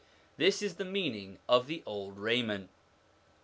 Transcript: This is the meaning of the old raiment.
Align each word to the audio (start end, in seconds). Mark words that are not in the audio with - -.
This 0.37 0.63
is 0.63 0.77
the 0.77 0.83
meaning 0.83 1.37
of 1.47 1.67
the 1.67 1.83
old 1.85 2.17
raiment. 2.17 2.71